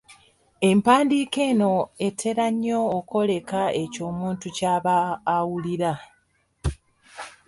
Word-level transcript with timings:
Empandiika 0.69 1.39
eno 1.51 1.73
etera 2.07 2.45
nnyo 2.53 2.79
okwoleka 2.97 3.61
ekyo 3.81 4.01
omuntu 4.11 4.45
ky'aba 4.57 4.93
awulira. 5.35 5.93